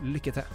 Lykke 0.00 0.32
til! 0.32 0.46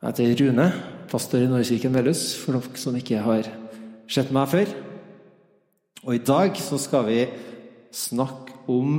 Jeg 0.00 0.12
heter 0.12 0.38
Rune, 0.40 0.66
pastor 1.08 1.42
i 1.44 1.48
Nordkirken 1.48 1.92
Velhus, 1.92 2.22
for 2.40 2.56
dere 2.56 2.80
som 2.80 2.96
ikke 2.96 3.20
har 3.24 3.48
sett 4.08 4.32
meg 4.32 4.48
før. 4.48 4.72
Og 6.04 6.16
i 6.16 6.22
dag 6.24 6.56
så 6.60 6.78
skal 6.80 7.04
vi 7.08 7.20
snakke 7.92 8.56
om 8.72 8.96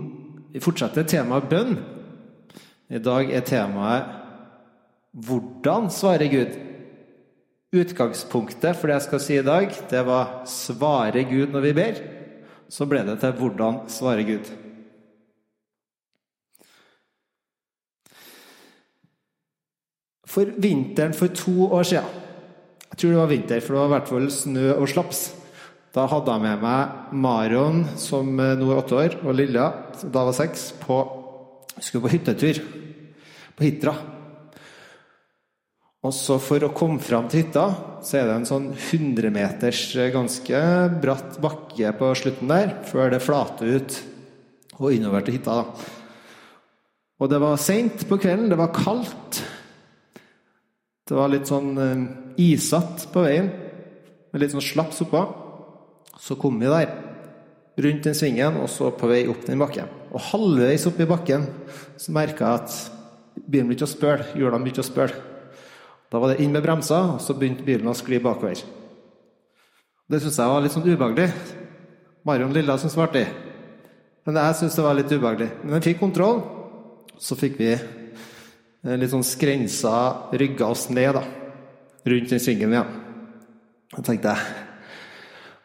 Vi 0.55 0.61
fortsetter 0.63 1.03
temaet 1.03 1.49
bønn. 1.51 1.73
I 2.87 3.01
dag 3.03 3.31
er 3.33 3.41
temaet 3.43 4.05
'Hvordan 5.11 5.89
svarer 5.91 6.31
Gud?' 6.31 6.55
Utgangspunktet 7.75 8.75
for 8.75 8.87
det 8.87 8.93
jeg 8.93 9.01
skal 9.01 9.19
si 9.19 9.37
i 9.37 9.43
dag, 9.43 9.67
det 9.89 10.05
var 10.05 10.45
'Svarer 10.45 11.27
Gud 11.27 11.51
når 11.51 11.61
vi 11.61 11.73
ber?' 11.73 12.01
Så 12.69 12.85
ble 12.85 13.03
det 13.03 13.19
til 13.19 13.33
'Hvordan 13.33 13.89
svarer 13.89 14.23
Gud?' 14.23 14.64
For 20.35 20.51
vinteren 20.59 21.15
for 21.15 21.31
to 21.31 21.69
år 21.71 21.87
siden 21.87 22.21
Jeg 22.91 22.99
tror 22.99 23.11
det 23.11 23.19
var 23.21 23.31
vinter, 23.31 23.61
for 23.63 23.75
det 23.75 23.81
var 23.81 23.89
i 23.89 23.93
hvert 23.95 24.09
fall 24.11 24.27
snø 24.31 24.69
og 24.75 24.87
slaps. 24.91 25.21
Da 25.95 26.05
hadde 26.11 26.31
jeg 26.31 26.43
med 26.43 26.61
meg 26.63 27.13
Maron, 27.23 27.81
som 27.99 28.29
nå 28.35 28.67
er 28.71 28.79
åtte 28.79 28.97
år, 28.99 29.17
og 29.23 29.35
Lilla, 29.35 29.65
som 29.99 30.11
da 30.15 30.23
var 30.27 30.35
seks, 30.35 30.69
på 30.79 30.99
skulle 31.75 32.05
på 32.05 32.13
hyttetur 32.13 32.61
på 33.55 33.65
Hitra. 33.65 33.95
Og 36.05 36.13
så 36.13 36.37
For 36.37 36.61
å 36.61 36.73
komme 36.75 37.01
fram 37.01 37.27
til 37.31 37.41
hytta, 37.41 37.65
så 38.05 38.19
er 38.19 38.27
det 38.29 38.35
en 38.35 38.47
sånn 38.47 38.67
100 38.75 39.31
meters 39.33 39.81
ganske 40.13 40.59
bratt 41.01 41.39
bakke 41.41 41.93
på 41.97 42.11
slutten 42.19 42.51
der, 42.51 42.75
før 42.85 43.15
det 43.15 43.23
flater 43.25 43.79
ut 43.79 43.97
og 44.77 44.91
innover 44.93 45.25
til 45.25 45.39
hytta. 45.39 45.63
da. 45.63 45.91
Og 47.23 47.31
det 47.31 47.39
var 47.41 47.57
seint 47.57 48.05
på 48.09 48.19
kvelden, 48.21 48.51
det 48.51 48.59
var 48.59 48.75
kaldt. 48.75 49.41
Det 51.05 51.13
var 51.13 51.29
litt 51.29 51.45
sånn 51.45 51.75
isatt 52.41 53.03
isete 53.05 53.11
på 53.13 53.21
veien, 53.21 53.51
med 54.33 54.41
litt 54.41 54.55
sånn 54.55 54.63
slaps 54.65 55.03
oppå. 55.05 55.21
Så 56.17 56.37
kom 56.41 56.57
vi 56.57 56.69
der, 56.71 56.89
rundt 57.77 58.07
den 58.07 58.17
svingen, 58.17 58.57
og 58.57 58.69
så 58.71 58.89
på 58.95 59.09
vei 59.11 59.25
opp 59.29 59.43
den 59.45 59.61
bakken. 59.61 59.91
Og 60.09 60.23
halvveis 60.31 60.87
opp 60.89 60.97
i 61.03 61.07
bakken 61.09 61.45
så 62.01 62.15
merka 62.15 62.47
jeg 62.47 62.63
at 62.63 63.45
bilen 63.45 63.69
begynte 63.69 63.85
å 63.85 63.91
spøle. 63.91 64.25
Hjulene 64.33 64.65
begynte 64.65 64.81
å 64.81 64.87
spøle. 64.87 65.19
Da 66.09 66.21
var 66.21 66.31
det 66.31 66.41
inn 66.41 66.55
med 66.55 66.63
bremsa, 66.65 67.01
og 67.15 67.21
så 67.21 67.35
begynte 67.37 67.65
bilen 67.67 67.91
å 67.91 67.97
skli 67.97 68.17
bakover. 68.23 68.63
Det 70.09 70.21
syntes 70.21 70.39
jeg 70.41 70.53
var 70.53 70.63
litt 70.63 70.73
sånn 70.73 70.87
ubehagelig. 70.87 71.27
Marion 72.25 72.53
Lilla 72.55 72.79
syntes 72.81 72.95
det 72.95 73.01
var 73.03 73.11
artig. 73.11 73.27
Men 74.25 74.41
jeg 74.41 74.57
syntes 74.57 74.79
det 74.79 74.85
var 74.87 74.97
litt 74.97 75.13
ubehagelig. 75.13 75.51
Men 75.61 75.77
den 75.77 75.85
fikk 75.85 76.01
kontroll. 76.01 76.41
Så 77.21 77.37
fikk 77.37 77.59
vi 77.61 77.75
litt 78.85 79.13
sånn 79.13 79.25
skrensa 79.25 79.95
rygga 80.37 80.69
oss 80.69 80.87
ned 80.93 81.15
da, 81.17 81.23
rundt 82.05 82.31
den 82.31 82.41
svingen 82.41 82.75
igjen. 82.75 82.85
Ja. 82.85 83.01
Da 83.95 84.03
tenkte 84.05 84.33
jeg 84.33 84.63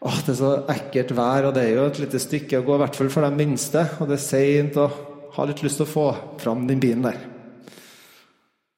åh, 0.00 0.18
det 0.24 0.32
er 0.32 0.38
så 0.38 0.52
ekkelt 0.72 1.12
vær, 1.16 1.48
og 1.48 1.56
det 1.56 1.66
er 1.66 1.74
jo 1.76 1.88
et 1.90 2.00
lite 2.00 2.20
stykke 2.22 2.60
å 2.60 2.66
gå, 2.66 2.76
i 2.76 2.82
hvert 2.84 2.96
fall 2.96 3.10
for 3.12 3.26
de 3.26 3.36
minste. 3.36 3.84
Og 4.00 4.08
det 4.08 4.16
er 4.16 4.24
seint, 4.24 4.78
og 4.80 5.34
har 5.36 5.50
litt 5.50 5.60
lyst 5.64 5.80
til 5.80 5.86
å 5.86 5.90
få 5.90 6.06
fram 6.40 6.64
den 6.68 6.80
bilen 6.82 7.04
der. 7.04 7.18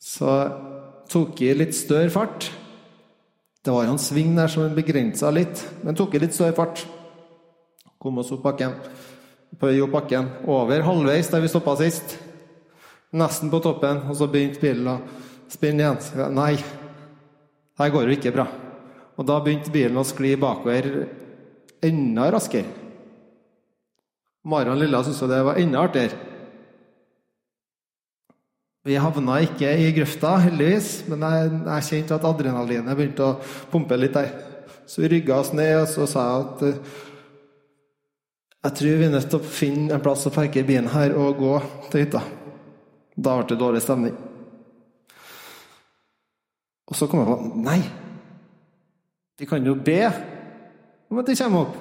Så 0.02 0.32
tok 1.12 1.40
jeg 1.44 1.60
litt 1.60 1.76
større 1.78 2.10
fart. 2.12 2.48
Det 3.62 3.70
var 3.70 3.86
jo 3.86 3.94
en 3.94 4.02
sving 4.02 4.34
der 4.34 4.50
som 4.50 4.74
begrensa 4.74 5.30
litt, 5.30 5.62
men 5.86 5.96
tok 5.98 6.16
jeg 6.16 6.24
litt 6.24 6.34
større 6.34 6.56
fart. 6.56 6.82
Kom 8.02 8.18
oss 8.18 8.32
opp 8.34 8.42
bakken. 8.42 8.74
På 9.60 9.70
opp 9.84 9.94
bakken. 9.94 10.28
Over 10.50 10.82
halvveis 10.82 11.30
der 11.30 11.44
vi 11.44 11.50
stoppa 11.52 11.76
sist. 11.78 12.16
Nesten 13.12 13.50
på 13.52 13.60
toppen, 13.60 14.06
og 14.08 14.16
så 14.16 14.28
begynte 14.30 14.62
bilen 14.62 14.88
å 14.88 14.98
spinne 15.52 15.84
igjen. 15.84 16.30
Nei, 16.32 16.54
her 17.80 17.92
går 17.92 18.08
det 18.08 18.18
ikke 18.18 18.34
bra. 18.36 18.46
Og 19.20 19.26
da 19.28 19.36
begynte 19.44 19.72
bilen 19.74 20.00
å 20.00 20.06
skli 20.06 20.32
bakover 20.40 20.88
enda 21.84 22.30
raskere. 22.32 22.80
Marion 24.48 24.80
Lilla 24.80 25.02
syntes 25.04 25.28
det 25.30 25.42
var 25.46 25.60
enda 25.60 25.84
artigere. 25.84 26.18
Vi 28.82 28.96
havna 28.98 29.36
ikke 29.44 29.68
i 29.78 29.92
grøfta, 29.94 30.32
heldigvis, 30.42 31.04
men 31.06 31.22
jeg, 31.22 31.50
jeg 31.68 31.86
kjente 31.86 32.16
at 32.16 32.24
adrenalinet 32.26 32.98
begynte 32.98 33.28
å 33.28 33.36
pumpe 33.70 33.94
litt 34.00 34.16
der. 34.16 34.32
Så 34.90 35.04
vi 35.04 35.12
rygga 35.12 35.36
oss 35.38 35.52
ned, 35.54 35.76
og 35.84 35.86
så 35.92 36.08
sa 36.10 36.24
jeg 36.26 36.40
at 36.48 36.64
uh, 36.66 37.00
jeg 38.62 38.78
tror 38.78 38.98
vi 38.98 39.06
er 39.06 39.14
nødt 39.14 39.28
til 39.30 39.38
å 39.38 39.52
finne 39.54 39.94
en 39.94 40.02
plass 40.02 40.26
å 40.26 40.34
parkere 40.34 40.66
bilen 40.66 40.90
her 40.90 41.14
og 41.18 41.38
gå 41.38 41.54
til 41.92 42.04
hytta. 42.04 42.24
Da 43.16 43.36
ble 43.38 43.48
det 43.50 43.60
dårlig 43.60 43.82
stemning. 43.84 44.14
Og 46.88 46.96
så 46.96 47.08
kom 47.08 47.22
jeg 47.22 47.30
på 47.30 47.64
Nei! 47.64 47.80
De 49.40 49.48
kan 49.48 49.64
jo 49.64 49.74
be 49.74 50.00
om 51.10 51.20
at 51.20 51.28
de 51.28 51.36
kommer 51.36 51.66
opp. 51.66 51.76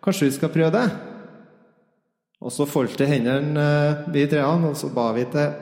Kanskje 0.00 0.26
vi 0.26 0.36
skal 0.36 0.52
prøve 0.52 0.72
det? 0.74 0.86
Og 2.40 2.52
så 2.52 2.64
foldt 2.68 3.02
hendene, 3.04 3.66
vi 4.12 4.24
treene, 4.28 4.72
og 4.72 4.78
så 4.80 4.88
ba 4.92 5.10
vi 5.12 5.26
til 5.28 5.52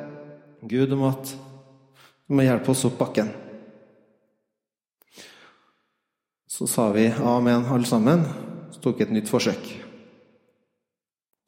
Gud 0.70 0.94
om 0.94 1.08
at 1.10 1.32
du 1.34 2.36
må 2.38 2.46
hjelpe 2.46 2.70
oss 2.70 2.86
opp 2.86 2.98
bakken. 3.00 3.32
Så 6.46 6.66
sa 6.70 6.88
vi 6.94 7.06
amen, 7.10 7.66
alle 7.66 7.86
sammen. 7.86 8.24
Så 8.74 8.82
tok 8.82 8.98
vi 8.98 9.06
et 9.08 9.14
nytt 9.14 9.30
forsøk. 9.30 9.68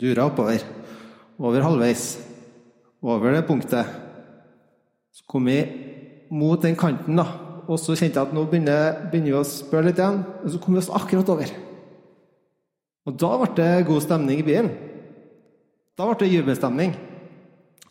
Dura 0.02 0.26
oppover. 0.30 0.62
Over 1.38 1.66
halvveis. 1.66 2.29
Over 3.02 3.32
det 3.36 3.46
punktet. 3.48 3.86
Så 5.10 5.24
kom 5.26 5.48
vi 5.48 5.60
mot 6.30 6.60
den 6.62 6.76
kanten, 6.78 7.16
da. 7.16 7.26
Og 7.70 7.78
så 7.78 7.94
kjente 7.94 8.18
jeg 8.18 8.28
at 8.28 8.34
nå 8.34 8.44
begynner, 8.50 9.06
begynner 9.10 9.32
vi 9.32 9.38
å 9.38 9.46
spørre 9.46 9.88
litt 9.88 10.00
igjen. 10.00 10.22
Og 10.42 10.52
så 10.52 10.60
kom 10.62 10.76
vi 10.76 10.82
oss 10.82 10.92
akkurat 10.94 11.32
over. 11.32 11.52
Og 13.08 13.16
da 13.18 13.30
ble 13.40 13.52
det 13.56 13.86
god 13.88 14.04
stemning 14.04 14.42
i 14.42 14.46
bilen. 14.46 14.72
Da 15.98 16.08
ble 16.08 16.18
det 16.20 16.32
jubelstemning. 16.32 16.96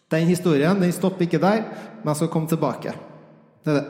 Den 0.10 0.30
historien 0.30 0.80
den 0.82 0.94
stopper 0.94 1.26
ikke 1.26 1.42
der, 1.42 1.64
men 2.02 2.12
jeg 2.12 2.22
skal 2.22 2.32
komme 2.34 2.50
tilbake. 2.50 2.96
Er 3.66 3.78
det. 3.78 3.88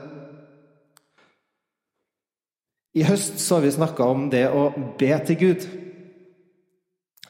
I 2.99 3.05
høst 3.05 3.37
så 3.39 3.57
har 3.57 3.63
vi 3.63 3.75
snakka 3.75 4.07
om 4.11 4.25
det 4.31 4.47
å 4.49 4.69
be 4.99 5.11
til 5.27 5.37
Gud. 5.39 5.67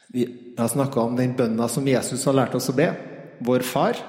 Vi 0.09 0.25
har 0.57 0.71
snakka 0.71 1.03
om 1.03 1.17
den 1.19 1.35
bønna 1.38 1.67
som 1.69 1.88
Jesus 1.88 2.23
har 2.25 2.38
lært 2.38 2.56
oss 2.57 2.71
å 2.71 2.77
be, 2.77 2.88
vår 3.45 3.66
far. 3.67 4.00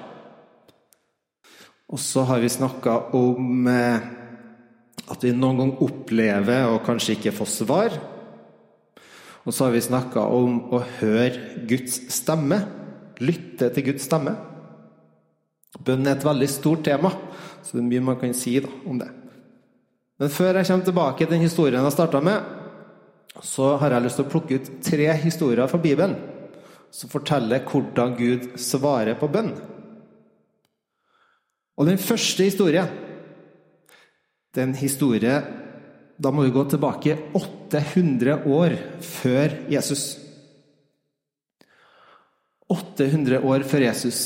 Og 1.91 1.99
så 1.99 2.23
har 2.27 2.39
vi 2.39 2.51
snakka 2.51 2.97
om 3.17 3.67
eh, 3.67 4.03
at 5.11 5.25
vi 5.25 5.33
noen 5.35 5.59
gang 5.59 5.73
opplever 5.83 6.69
og 6.71 6.85
kanskje 6.87 7.17
ikke 7.17 7.35
får 7.35 7.49
svar. 7.51 7.97
Og 9.43 9.53
så 9.53 9.65
har 9.65 9.75
vi 9.75 9.83
snakka 9.83 10.23
om 10.31 10.59
å 10.71 10.83
høre 10.99 11.65
Guds 11.67 11.97
stemme. 12.13 12.61
Lytte 13.21 13.71
til 13.75 13.89
Guds 13.89 14.07
stemme. 14.07 14.37
Bønn 15.81 16.05
er 16.05 16.17
et 16.17 16.25
veldig 16.25 16.47
stort 16.51 16.83
tema, 16.85 17.13
så 17.63 17.77
det 17.77 17.81
er 17.81 17.89
mye 17.89 18.03
man 18.11 18.19
kan 18.19 18.33
si 18.35 18.57
da, 18.61 18.69
om 18.87 18.97
det. 18.99 19.07
Men 20.21 20.29
før 20.29 20.59
jeg 20.59 20.67
kommer 20.67 20.85
tilbake 20.85 21.23
til 21.23 21.31
den 21.33 21.45
historien 21.45 21.81
jeg 21.81 21.95
starta 21.95 22.19
med, 22.21 22.43
så 23.41 23.75
har 23.81 23.95
jeg 23.95 24.05
lyst 24.05 24.19
til 24.19 24.27
å 24.27 24.31
plukke 24.31 24.59
ut 24.59 24.69
tre 24.85 25.07
historier 25.23 25.69
fra 25.71 25.79
Bibelen 25.81 26.17
som 26.91 27.11
forteller 27.11 27.63
hvordan 27.67 28.15
Gud 28.17 28.49
svarer 28.59 29.15
på 29.19 29.29
bønn. 29.31 29.53
Og 31.79 31.87
den 31.87 32.01
første 32.01 32.45
historien 32.45 32.91
det 34.51 34.59
er 34.59 34.67
en 34.67 34.75
historie 34.75 35.35
Da 36.21 36.31
må 36.31 36.43
vi 36.43 36.53
gå 36.53 36.65
tilbake 36.69 37.15
800 37.33 38.43
år 38.45 38.75
før 39.01 39.55
Jesus. 39.71 40.19
800 42.69 43.39
år 43.41 43.63
før 43.65 43.87
Jesus 43.87 44.19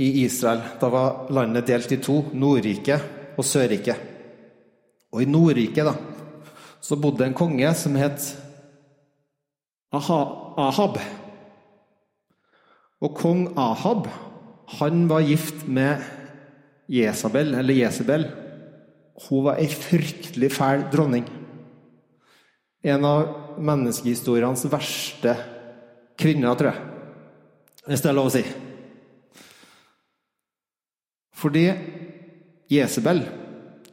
i 0.00 0.22
Israel. 0.22 0.62
Da 0.80 0.88
var 0.88 1.28
landet 1.34 1.66
delt 1.68 1.92
i 1.92 2.00
to, 2.00 2.22
Nordriket 2.32 3.36
og 3.36 3.44
Sørriket. 3.44 4.00
Og 5.12 5.20
i 5.22 5.28
Nordriket 5.28 5.84
da, 5.84 5.92
så 6.80 6.96
bodde 6.96 7.28
en 7.28 7.36
konge 7.36 7.74
som 7.76 7.98
het 8.00 8.30
Ahab. 9.92 10.96
Og 13.02 13.16
kong 13.18 13.46
Ahab, 13.58 14.06
han 14.78 15.06
var 15.10 15.24
gift 15.26 15.66
med 15.66 16.02
Jesabel, 16.92 17.54
eller 17.58 17.74
Jesabel. 17.74 18.28
Hun 19.26 19.46
var 19.48 19.58
ei 19.60 19.68
fryktelig 19.68 20.52
fæl 20.54 20.86
dronning. 20.92 21.26
En 22.82 23.04
av 23.06 23.58
menneskehistoriens 23.62 24.64
verste 24.70 25.34
kvinner, 26.18 26.54
tror 26.58 26.72
jeg. 26.72 26.88
Hvis 27.86 28.02
det 28.02 28.10
er 28.10 28.16
lov 28.16 28.30
å 28.30 28.34
si. 28.34 28.42
Fordi 31.42 31.64
Jesabel 32.70 33.24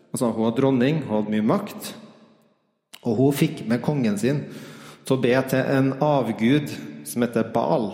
altså 0.09 0.29
Hun 0.33 0.45
var 0.45 0.55
dronning, 0.57 1.01
hun 1.05 1.15
hadde 1.19 1.33
mye 1.33 1.45
makt. 1.45 1.93
Og 3.05 3.15
hun 3.17 3.35
fikk 3.37 3.63
med 3.69 3.81
kongen 3.85 4.17
sin 4.19 4.43
til 5.05 5.15
å 5.15 5.21
be 5.21 5.33
til 5.49 5.73
en 5.77 5.91
avgud 6.03 6.71
som 7.07 7.23
heter 7.25 7.49
Bal. 7.53 7.91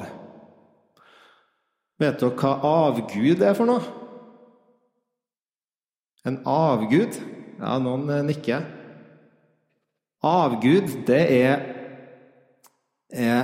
Vet 2.02 2.20
dere 2.20 2.36
hva 2.36 2.54
avgud 2.68 3.44
er 3.46 3.56
for 3.58 3.70
noe? 3.70 3.84
En 6.26 6.42
avgud? 6.50 7.20
Ja, 7.60 7.78
noen 7.80 8.10
nikker. 8.28 8.66
Avgud, 10.26 10.90
det 11.08 11.22
er, 11.32 11.62
er 13.14 13.44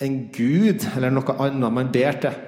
en 0.00 0.20
gud 0.32 0.86
eller 0.94 1.10
noe 1.12 1.34
annet 1.42 1.74
man 1.74 1.90
ber 1.92 2.20
til, 2.22 2.38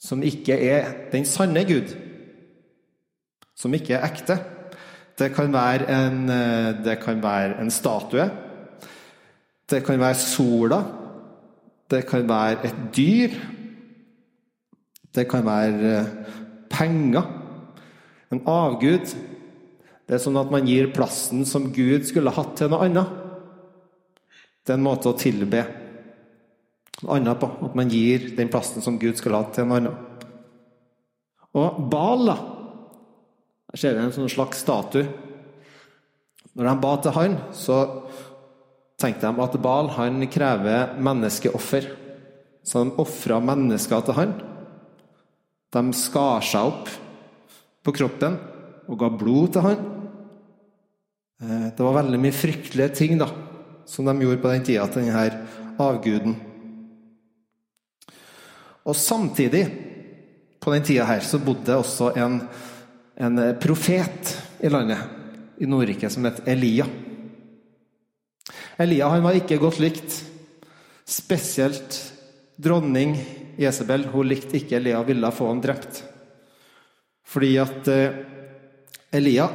som 0.00 0.22
ikke 0.24 0.56
er 0.70 0.94
den 1.12 1.26
sanne 1.28 1.66
Gud 1.68 1.90
som 3.60 3.74
ikke 3.76 3.96
er 3.96 4.06
ekte. 4.08 4.38
Det 5.18 5.32
kan 5.36 5.52
være 5.52 5.88
en, 5.92 6.28
eh, 6.32 6.84
det 6.84 7.00
kan 7.02 7.22
være 7.22 7.60
en 7.60 7.70
statue. 7.70 8.30
Det 9.70 9.84
kan 9.84 10.00
være 10.00 10.14
sola. 10.14 10.82
Det 11.90 12.04
kan 12.06 12.28
være 12.28 12.68
et 12.68 12.82
dyr. 12.96 13.34
Det 15.14 15.26
kan 15.30 15.46
være 15.46 15.94
eh, 15.98 16.12
penger. 16.70 17.26
En 18.30 18.42
avgud. 18.46 19.10
Det 20.06 20.16
er 20.16 20.22
sånn 20.22 20.38
at 20.38 20.52
man 20.52 20.68
gir 20.68 20.92
plassen 20.94 21.42
som 21.46 21.70
Gud 21.74 22.06
skulle 22.06 22.34
hatt 22.34 22.54
til 22.58 22.70
noe 22.70 22.86
annet. 22.86 23.18
Det 24.62 24.74
er 24.74 24.78
en 24.78 24.86
måte 24.86 25.10
å 25.10 25.18
tilbe 25.18 25.64
noe 27.02 27.18
annet 27.18 27.42
på. 27.42 27.50
At 27.66 27.76
man 27.78 27.90
gir 27.90 28.30
den 28.38 28.52
plassen 28.52 28.84
som 28.84 28.98
Gud 29.02 29.18
skulle 29.18 29.40
hatt, 29.42 29.54
til 29.56 29.66
noe 29.66 29.82
annet. 29.82 30.24
Og 31.58 31.82
Bal, 31.90 32.26
da 32.30 32.38
her 33.70 33.78
ser 33.78 33.94
vi 33.94 34.02
en 34.02 34.14
sånn 34.14 34.30
slags 34.30 34.62
statue. 34.64 35.06
Når 36.58 36.66
de 36.66 36.72
ba 36.82 36.94
til 36.98 37.14
han, 37.14 37.36
så 37.54 37.76
tenkte 39.00 39.28
de 39.28 39.44
at 39.44 39.56
Bal 39.62 39.90
han 39.96 40.22
krever 40.30 40.94
menneskeoffer. 41.00 41.88
Så 42.62 42.84
de 42.84 42.94
ofra 43.00 43.40
mennesker 43.42 44.04
til 44.04 44.18
han. 44.18 44.34
De 45.70 45.82
skar 45.96 46.44
seg 46.44 46.68
opp 46.72 46.90
på 47.86 47.94
kroppen 47.96 48.36
og 48.90 48.98
ga 49.00 49.10
blod 49.14 49.54
til 49.54 49.64
han. 49.64 49.84
Eh, 51.40 51.68
det 51.72 51.86
var 51.86 52.00
veldig 52.02 52.20
mye 52.20 52.36
fryktelige 52.36 52.96
ting 53.00 53.20
da, 53.20 53.30
som 53.88 54.08
de 54.08 54.16
gjorde 54.20 54.42
på 54.42 54.52
den 54.52 54.66
tida 54.66 54.88
til 54.90 55.06
denne 55.06 55.78
avguden. 55.80 56.34
Og 58.84 58.96
samtidig, 58.96 59.62
på 60.60 60.74
den 60.74 60.84
tida 60.84 61.06
her, 61.08 61.24
så 61.24 61.40
bodde 61.40 61.70
det 61.70 61.78
også 61.78 62.12
en 62.18 62.40
en 63.20 63.40
profet 63.60 64.32
i 64.60 64.68
landet, 64.68 64.98
i 65.60 65.66
Nordriket, 65.68 66.12
som 66.12 66.24
het 66.24 66.40
Elia. 66.48 66.86
Elia 68.80 69.10
han 69.12 69.24
var 69.24 69.36
ikke 69.36 69.60
godt 69.60 69.80
likt. 69.82 70.14
Spesielt 71.04 71.98
dronning 72.56 73.16
Jesabel. 73.60 74.06
hun 74.08 74.28
likte 74.28 74.56
ikke 74.56 74.78
Elia 74.78 75.02
ville 75.04 75.32
få 75.34 75.50
han 75.50 75.60
drept. 75.60 76.02
Fordi 77.28 77.56
at 77.60 77.88
eh, 77.92 78.22
Elia 79.12 79.48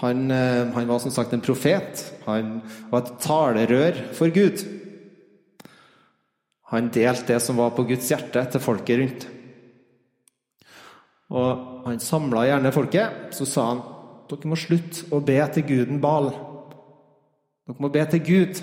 han, 0.00 0.30
eh, 0.30 0.66
han, 0.74 0.88
var 0.88 0.98
som 1.00 1.10
sagt 1.10 1.32
en 1.32 1.40
profet. 1.40 2.04
Han 2.26 2.60
var 2.90 3.04
et 3.04 3.14
talerør 3.24 4.02
for 4.12 4.28
Gud. 4.34 4.60
Han 6.74 6.90
delte 6.92 7.32
det 7.32 7.40
som 7.40 7.56
var 7.56 7.72
på 7.72 7.86
Guds 7.88 8.10
hjerte, 8.10 8.42
til 8.50 8.60
folket 8.60 9.00
rundt. 9.00 9.26
Og 11.32 11.86
han 11.86 12.02
samla 12.02 12.44
gjerne 12.50 12.74
folket. 12.74 13.32
Så 13.38 13.48
sa 13.48 13.70
han 13.70 13.84
dere 14.26 14.50
må 14.50 14.58
slutte 14.58 15.06
å 15.14 15.22
be 15.22 15.38
til 15.54 15.64
guden 15.70 16.02
Bal. 16.02 16.28
Dere 17.66 17.82
må 17.82 17.90
be 17.90 18.02
til 18.06 18.22
Gud. 18.22 18.60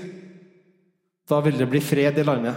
Da 1.27 1.39
vil 1.44 1.57
det 1.59 1.67
bli 1.71 1.81
fred 1.83 2.19
i 2.19 2.23
landet. 2.23 2.55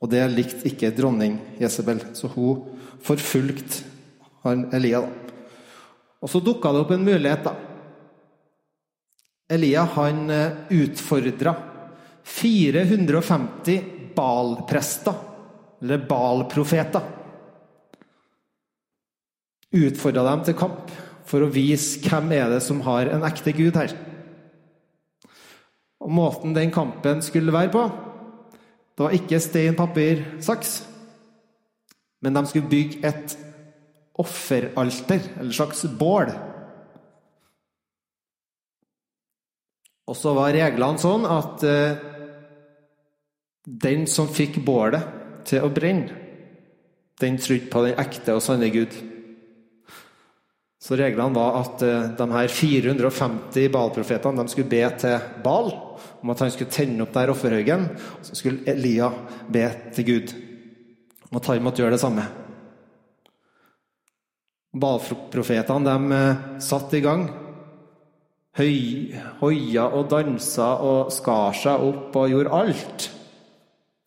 Og 0.00 0.10
det 0.12 0.22
likte 0.32 0.68
ikke 0.68 0.92
dronning 0.96 1.36
Jesabel, 1.60 2.00
så 2.16 2.28
hun 2.34 2.64
forfulgte 3.04 3.84
Elia. 4.76 5.00
Og 6.20 6.28
så 6.28 6.40
dukka 6.44 6.72
det 6.72 6.82
opp 6.84 6.92
en 6.92 7.04
mulighet, 7.04 7.44
da. 7.44 7.54
Elia 9.54 9.84
han 9.96 10.28
eh, 10.32 10.60
utfordra 10.72 11.54
450 12.24 14.12
balprester, 14.16 15.16
eller 15.84 16.04
Baal-profeter. 16.08 17.08
Utfordra 19.74 20.24
dem 20.30 20.44
til 20.48 20.56
kamp 20.56 20.92
for 21.28 21.44
å 21.44 21.52
vise 21.52 22.02
hvem 22.04 22.32
er 22.36 22.50
det 22.52 22.60
som 22.64 22.82
har 22.84 23.08
en 23.12 23.24
ekte 23.26 23.54
gud 23.56 23.76
her. 23.78 23.94
Og 26.04 26.12
Måten 26.12 26.52
den 26.56 26.72
kampen 26.74 27.22
skulle 27.24 27.54
være 27.54 27.72
på, 27.72 27.84
det 28.94 29.02
var 29.06 29.14
ikke 29.16 29.40
stein, 29.42 29.74
papir, 29.74 30.22
saks. 30.44 30.82
Men 32.22 32.36
de 32.36 32.44
skulle 32.46 32.70
bygge 32.70 33.00
et 33.08 33.36
offeralter, 34.20 35.24
eller 35.40 35.52
slags 35.52 35.82
bål. 35.98 36.30
Og 40.06 40.16
så 40.16 40.34
var 40.36 40.52
reglene 40.54 41.00
sånn 41.00 41.24
at 41.26 41.64
eh, 41.66 41.96
den 43.64 44.04
som 44.10 44.28
fikk 44.28 44.60
bålet 44.64 45.08
til 45.48 45.64
å 45.64 45.72
brenne, 45.72 46.20
den 47.20 47.38
trodde 47.40 47.70
på 47.72 47.82
den 47.86 47.98
ekte 48.00 48.36
og 48.36 48.42
sanne 48.44 48.68
Gud. 48.74 48.94
Så 50.84 50.98
reglene 51.00 51.32
var 51.32 51.62
at 51.62 51.82
eh, 51.82 52.10
de 52.12 52.24
her 52.34 52.50
450 52.52 53.70
Baal-profetene 53.72 54.44
skulle 54.52 54.68
be 54.68 54.82
til 55.00 55.30
Baal 55.44 55.70
om 56.20 56.32
at 56.32 56.42
han 56.44 56.52
skulle 56.52 56.72
tenne 56.74 57.00
opp 57.06 57.14
der 57.14 57.32
offerhaugen. 57.32 57.86
Så 58.20 58.36
skulle 58.36 58.66
Elia 58.68 59.08
be 59.48 59.64
til 59.96 60.08
Gud 60.10 60.34
om 61.30 61.40
at 61.40 61.48
han 61.48 61.64
måtte 61.64 61.80
gjøre 61.80 61.96
det 61.96 62.02
samme. 62.04 62.26
Baal-profetene 64.76 65.96
eh, 66.18 66.44
satt 66.68 66.92
i 66.98 67.02
gang. 67.04 67.26
Hoia 69.40 69.88
og 69.88 70.06
dansa 70.12 70.68
og 70.84 71.08
skar 71.16 71.56
seg 71.64 71.88
opp 71.88 72.20
og 72.20 72.30
gjorde 72.30 72.58
alt 72.60 73.10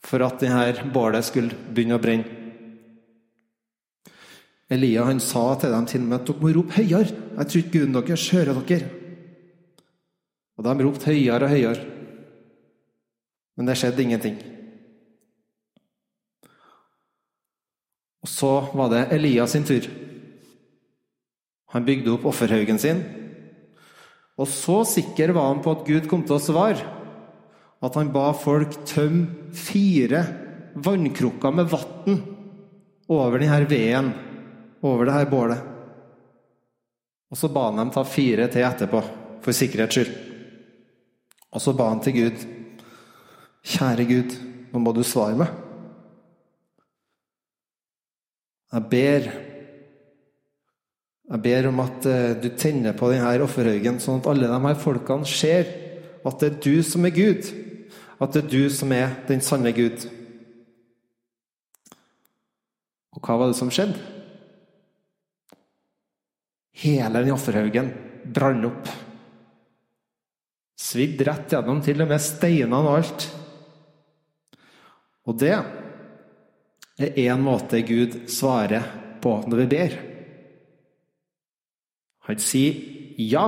for 0.08 0.24
at 0.24 0.38
denne 0.46 0.92
bålet 0.94 1.26
skulle 1.26 1.58
begynne 1.74 1.98
å 1.98 2.04
brenne. 2.06 2.37
Elia 4.70 5.06
han 5.08 5.22
sa 5.24 5.54
til 5.56 5.72
dem 5.72 5.86
til 5.88 6.08
og 6.08 6.16
at 6.18 6.28
dere 6.28 6.42
må 6.42 6.52
rope 6.56 6.76
høyere. 6.76 7.14
Jeg 7.38 7.48
tror 7.48 7.62
ikke 7.62 7.74
guden 7.78 7.96
deres 7.96 8.30
hører 8.34 8.60
dere. 8.68 8.90
Og 10.58 10.66
de 10.66 10.84
ropte 10.84 11.12
høyere 11.12 11.46
og 11.46 11.54
høyere. 11.54 11.86
Men 13.58 13.70
det 13.70 13.78
skjedde 13.80 14.04
ingenting. 14.04 14.38
Og 18.26 18.30
så 18.30 18.52
var 18.76 18.92
det 18.92 19.06
Elias 19.16 19.56
sin 19.56 19.64
tur. 19.64 19.88
Han 21.72 21.86
bygde 21.86 22.12
opp 22.12 22.26
offerhaugen 22.28 22.80
sin. 22.82 23.04
Og 24.38 24.50
så 24.52 24.82
sikker 24.86 25.32
var 25.34 25.54
han 25.54 25.64
på 25.64 25.74
at 25.74 25.88
Gud 25.88 26.10
kom 26.10 26.26
til 26.28 26.38
å 26.38 26.44
svare 26.44 26.94
at 27.78 27.98
han 27.98 28.10
ba 28.14 28.32
folk 28.34 28.74
tømme 28.90 29.54
fire 29.54 30.24
vannkrukker 30.78 31.54
med 31.54 31.70
vann 31.70 32.18
over 33.08 33.40
denne 33.40 33.70
veden, 33.70 34.10
over 34.82 35.08
det 35.08 35.16
her 35.16 35.30
bålet. 35.32 35.64
Og 37.32 37.40
så 37.40 37.50
ba 37.52 37.68
han 37.68 37.82
dem 37.82 37.92
ta 37.92 38.04
fire 38.08 38.48
til 38.52 38.66
etterpå, 38.66 39.02
for 39.44 39.56
sikkerhets 39.56 39.98
skyld. 39.98 40.14
Og 41.52 41.64
så 41.64 41.74
ba 41.76 41.90
han 41.92 42.04
til 42.04 42.16
Gud. 42.16 42.46
Kjære 43.68 44.08
Gud, 44.08 44.36
nå 44.72 44.82
må 44.84 44.94
du 44.96 45.04
svare 45.04 45.38
meg. 45.40 45.52
Jeg 48.74 48.90
ber 48.92 49.30
Jeg 51.28 51.42
ber 51.44 51.66
om 51.68 51.80
at 51.84 52.06
eh, 52.08 52.38
du 52.40 52.54
tenner 52.56 52.94
på 52.96 53.10
denne 53.12 53.34
offerhaugen, 53.44 53.98
sånn 54.00 54.22
at 54.22 54.30
alle 54.32 54.48
de 54.48 54.60
her 54.64 54.78
folkene 54.80 55.28
ser 55.28 55.68
at 56.24 56.38
det 56.40 56.48
er 56.48 56.62
du 56.64 56.84
som 56.88 57.04
er 57.04 57.12
Gud 57.12 57.50
at 58.20 58.34
det 58.34 58.44
er 58.44 58.50
du 58.50 58.70
som 58.74 58.92
er 58.92 59.14
den 59.28 59.42
sanne 59.46 59.72
Gud. 59.78 60.08
Og 63.14 63.22
hva 63.22 63.38
var 63.38 63.52
det 63.52 63.60
som 63.60 63.70
skjedde? 63.74 64.17
Hele 66.78 67.24
den 67.24 67.34
offerhaugen 67.34 67.90
brant 68.34 68.68
opp. 68.70 68.90
Svidd 70.78 71.22
rett 71.26 71.54
gjennom, 71.56 71.82
til 71.82 72.04
og 72.04 72.12
med 72.12 72.22
steinene 72.22 72.82
og 72.84 73.00
alt. 73.00 73.26
Og 75.28 75.40
det 75.42 75.56
er 75.58 77.18
én 77.26 77.42
måte 77.44 77.82
Gud 77.86 78.28
svarer 78.32 78.86
på 79.22 79.34
når 79.50 79.64
vi 79.64 79.68
ber. 79.74 79.98
Han 82.28 82.44
sier 82.44 82.78
ja. 83.18 83.46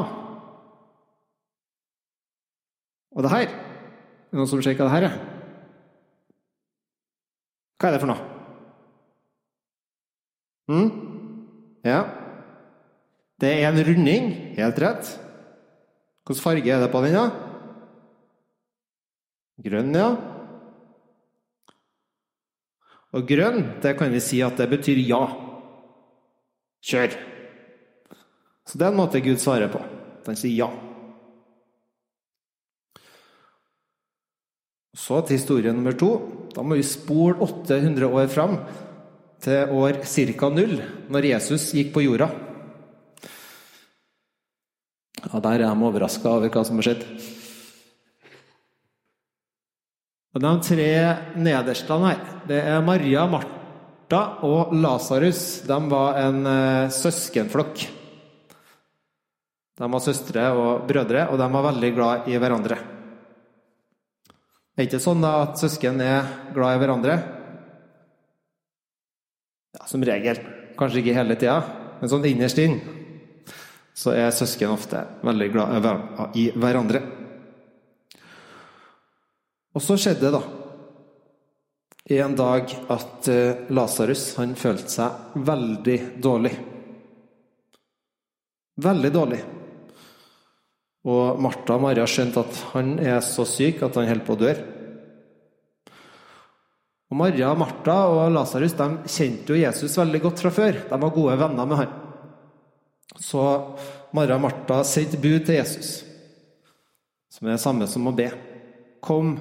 Og 3.13 3.25
det 3.25 3.31
her 3.33 3.45
er 3.49 4.37
noen 4.37 4.49
som 4.49 4.61
hva 4.61 4.73
det 4.73 4.93
her 4.93 5.07
er? 5.09 5.17
Hva 7.79 7.89
er 7.89 7.95
det 7.95 8.01
for 8.01 8.11
noe? 8.11 8.25
Mm? 10.69 10.89
Ja. 11.87 12.01
Det 13.39 13.51
er 13.55 13.69
en 13.69 13.83
runding. 13.87 14.31
Helt 14.57 14.81
rett. 14.83 15.13
Hvilken 16.27 16.43
farge 16.43 16.73
er 16.73 16.83
det 16.83 16.91
på 16.93 17.01
den, 17.05 17.15
da? 17.15 17.29
Grønn, 19.63 19.95
ja. 19.95 20.09
Og 23.15 23.25
grønn, 23.27 23.63
det 23.81 23.95
kan 23.97 24.11
vi 24.13 24.21
si 24.21 24.41
at 24.45 24.59
det 24.59 24.69
betyr 24.69 24.99
ja. 25.01 25.23
Kjør! 26.85 27.15
Så 28.69 28.77
det 28.77 28.85
er 28.85 28.93
en 28.93 28.99
måte 28.99 29.23
Gud 29.25 29.41
svarer 29.41 29.71
på. 29.73 29.81
Han 30.27 30.37
sier 30.37 30.53
ja. 30.61 30.69
Så 34.93 35.23
til 35.25 35.39
historie 35.39 35.73
nummer 35.73 35.95
to. 35.97 36.11
Da 36.53 36.61
må 36.61 36.77
vi 36.77 36.85
spole 36.85 37.39
800 37.41 38.05
år 38.05 38.29
fram 38.29 38.59
til 39.41 39.73
år 39.73 40.03
ca. 40.03 40.49
null, 40.53 40.77
når 41.09 41.31
Jesus 41.31 41.71
gikk 41.73 41.93
på 41.95 42.03
jorda. 42.05 42.29
Ja, 45.29 45.39
Der 45.39 45.61
er 45.61 45.69
de 45.69 45.85
overraska 45.85 46.25
over 46.25 46.49
hva 46.49 46.63
som 46.65 46.79
har 46.79 46.89
skjedd. 46.89 47.03
Og 50.33 50.41
De 50.41 50.51
tre 50.65 50.89
nederste 51.37 51.99
her, 52.01 52.19
det 52.47 52.59
er 52.65 52.81
Maria, 52.85 53.27
Martha 53.29 54.21
og 54.45 54.73
Lasarus. 54.73 55.61
De 55.67 55.79
var 55.89 56.17
en 56.17 56.45
eh, 56.45 56.89
søskenflokk. 56.89 57.85
De 59.79 59.87
var 59.93 60.03
søstre 60.03 60.49
og 60.51 60.87
brødre, 60.89 61.29
og 61.29 61.37
de 61.37 61.49
var 61.53 61.67
veldig 61.71 61.91
glad 61.95 62.29
i 62.29 62.37
hverandre. 62.37 62.77
Det 64.73 64.85
er 64.85 64.87
ikke 64.89 65.03
sånn 65.03 65.21
da 65.21 65.41
at 65.43 65.59
søsken 65.61 66.01
er 66.01 66.29
glad 66.55 66.77
i 66.77 66.81
hverandre? 66.81 67.17
Ja, 69.77 69.85
Som 69.85 70.03
regel. 70.03 70.41
Kanskje 70.79 71.03
ikke 71.03 71.17
hele 71.17 71.37
tida, 71.37 71.61
men 71.99 72.09
sånn 72.09 72.25
innerst 72.25 72.61
inn 72.63 72.79
så 73.99 74.13
er 74.15 74.31
søsken 74.31 74.71
ofte 74.71 75.01
veldig 75.27 75.49
glad 75.51 75.89
i 76.39 76.49
hverandre. 76.55 77.01
Og 79.75 79.83
så 79.83 79.97
skjedde 79.99 80.27
det 80.27 80.33
da 80.37 80.45
en 82.09 82.33
dag 82.33 82.71
at 82.89 83.27
eh, 83.29 83.67
Lasarus 83.69 84.31
følte 84.33 84.89
seg 84.89 85.35
veldig 85.45 85.97
dårlig. 86.17 86.55
Veldig 88.81 89.11
dårlig. 89.13 89.39
Og 91.09 91.37
Martha 91.43 91.77
og 91.77 91.85
Maria 91.85 92.07
skjønte 92.09 92.41
at 92.41 92.63
han 92.73 92.95
er 92.97 93.21
så 93.25 93.45
syk 93.45 93.83
at 93.85 93.99
han 93.99 94.09
holder 94.09 94.25
på 94.25 94.35
å 94.35 94.41
dø. 94.41 94.55
Og 97.09 97.17
Maria, 97.21 97.53
Martha 97.57 97.99
og 98.09 98.33
Lasarus 98.33 98.73
kjente 99.05 99.53
jo 99.53 99.61
Jesus 99.61 99.97
veldig 100.01 100.23
godt 100.25 100.43
fra 100.45 100.53
før. 100.53 100.83
De 100.89 101.01
var 101.05 101.13
gode 101.13 101.37
venner 101.43 101.69
med 101.69 101.83
han. 101.83 101.98
Så 103.19 103.43
Marra 104.15 104.37
og 104.37 104.45
Martha 104.45 104.79
sendte 104.87 105.19
bud 105.21 105.43
til 105.45 105.59
Jesus, 105.59 105.99
som 107.29 107.47
er 107.47 107.57
det 107.57 107.63
samme 107.63 107.87
som 107.89 108.07
å 108.09 108.15
be. 108.15 108.29
Kom, 109.03 109.35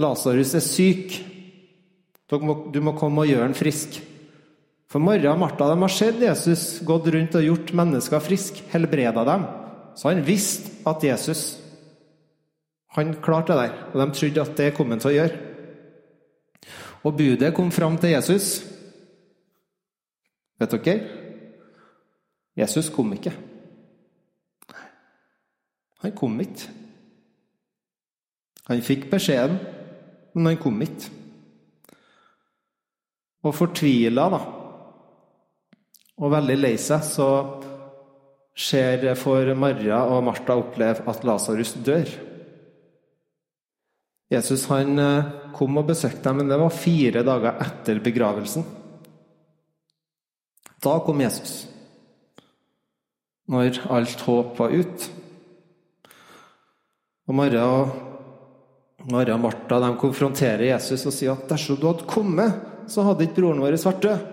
Lasarus 0.00 0.54
er 0.56 0.64
syk. 0.64 1.18
Du 2.26 2.80
må 2.82 2.96
komme 2.98 3.22
og 3.22 3.30
gjøre 3.30 3.46
ham 3.46 3.56
frisk. 3.56 4.00
For 4.90 5.02
Marra 5.02 5.34
og 5.34 5.42
Martha 5.42 5.68
de 5.70 5.76
har 5.82 5.92
sett 5.92 6.22
Jesus 6.22 6.64
gått 6.86 7.08
rundt 7.12 7.36
og 7.38 7.46
gjort 7.46 7.72
mennesker 7.76 8.22
friske, 8.24 8.64
helbreda 8.72 9.26
dem. 9.28 9.46
Så 9.96 10.10
han 10.10 10.24
visste 10.26 10.72
at 10.88 11.04
Jesus 11.04 11.46
han 12.96 13.12
klarte 13.20 13.52
det 13.52 13.66
der, 13.66 13.72
og 13.92 13.98
de 14.00 14.16
trodde 14.16 14.40
at 14.46 14.56
det 14.56 14.70
kom 14.72 14.92
han 14.94 15.00
til 15.02 15.10
å 15.10 15.16
gjøre. 15.18 15.40
Og 17.04 17.18
budet 17.18 17.52
kom 17.54 17.68
fram 17.74 17.98
til 18.00 18.14
Jesus. 18.14 18.62
Vet 20.56 20.72
dere? 20.72 21.25
Jesus 22.56 22.88
kom 22.92 23.12
ikke. 23.16 23.34
Han 26.04 26.14
kom 26.16 26.40
ikke. 26.40 26.72
Han 28.66 28.82
fikk 28.82 29.06
beskjeden, 29.12 29.58
men 30.34 30.50
han 30.50 30.60
kom 30.60 30.80
ikke. 30.82 31.12
Og 33.46 33.54
fortvila, 33.54 34.26
da, 34.32 34.40
og 36.16 36.32
veldig 36.32 36.56
lei 36.58 36.74
seg, 36.80 37.04
så 37.04 37.28
ser 38.56 39.04
for 39.20 39.52
Maria 39.58 40.00
og 40.08 40.24
Martha 40.24 40.56
oppleve 40.56 41.04
at 41.12 41.26
Lasarus 41.28 41.74
dør. 41.84 42.08
Jesus 44.32 44.64
han 44.72 44.98
eh, 44.98 45.28
kom 45.54 45.76
og 45.78 45.86
besøkte 45.92 46.24
dem, 46.24 46.40
men 46.40 46.50
det 46.50 46.58
var 46.58 46.74
fire 46.74 47.22
dager 47.26 47.60
etter 47.62 48.00
begravelsen. 48.02 48.64
Da 50.82 50.96
kom 51.04 51.20
Jesus, 51.22 51.66
når 53.52 53.80
alt 53.94 54.24
håp 54.26 54.58
var 54.58 54.74
ute. 54.74 55.12
Og 57.26 57.34
Maria 57.34 57.64
og 57.66 58.06
Maria 59.10 59.36
og 59.36 59.44
Martha 59.44 59.78
de 59.82 59.90
konfronterer 60.00 60.66
Jesus 60.72 61.04
og 61.06 61.14
sier 61.14 61.34
at 61.34 61.46
dersom 61.50 61.78
du 61.78 61.86
hadde 61.86 62.08
kommet, 62.10 62.56
så 62.90 63.04
hadde 63.06 63.26
ikke 63.26 63.40
broren 63.40 63.62
vår 63.62 63.78
vært 63.78 64.02
død. 64.02 64.32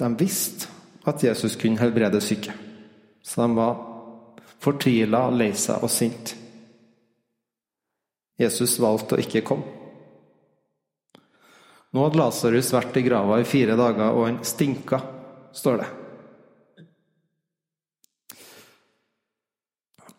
De 0.00 0.08
visste 0.18 0.70
at 1.08 1.22
Jesus 1.22 1.56
kunne 1.60 1.80
helbrede 1.80 2.20
syke. 2.24 2.54
Så 3.22 3.44
de 3.44 3.56
var 3.58 3.76
fortvila, 4.62 5.28
lei 5.30 5.52
seg 5.58 5.84
og 5.84 5.92
sinte. 5.92 6.38
Jesus 8.40 8.78
valgte 8.82 9.16
å 9.16 9.22
ikke 9.22 9.44
komme. 9.46 9.78
Nå 11.92 12.06
hadde 12.06 12.18
Lasarus 12.18 12.72
vært 12.72 12.96
i 12.96 13.04
grava 13.04 13.36
i 13.38 13.46
fire 13.46 13.76
dager, 13.76 14.16
og 14.16 14.24
han 14.24 14.38
stinka, 14.48 15.02
står 15.52 15.82
det. 15.82 15.90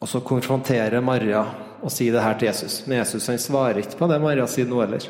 Og 0.04 0.10
så 0.10 0.20
konfronterer 0.20 1.00
Maria 1.00 1.46
og 1.80 1.92
sier 1.92 2.12
det 2.12 2.24
her 2.26 2.36
til 2.36 2.50
Jesus. 2.50 2.82
Men 2.84 3.00
Jesus 3.00 3.28
han 3.32 3.40
svarer 3.40 3.80
ikke 3.80 3.96
på 4.02 4.10
det 4.12 4.20
Maria 4.20 4.48
sier 4.52 4.68
nå 4.68 4.82
heller. 4.82 5.06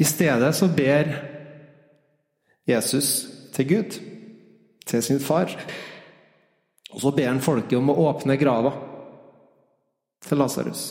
I 0.00 0.06
stedet 0.08 0.48
så 0.56 0.68
ber 0.72 1.10
Jesus 2.64 3.10
til 3.52 3.68
Gud, 3.68 3.98
til 4.88 5.04
sin 5.04 5.20
far. 5.20 5.52
Og 6.94 7.04
så 7.04 7.12
ber 7.12 7.28
han 7.28 7.44
folket 7.44 7.76
om 7.76 7.92
å 7.92 7.98
åpne 8.06 8.38
grava 8.40 8.72
til 10.24 10.40
Lasarus, 10.40 10.86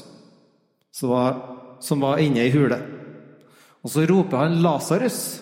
som, 0.94 2.06
var 2.06 2.22
inne 2.22 2.46
i 2.46 2.54
hule. 2.54 2.78
Og 3.82 3.90
så 3.90 4.06
roper 4.06 4.44
han 4.44 4.62
'Lasarus, 4.62 5.42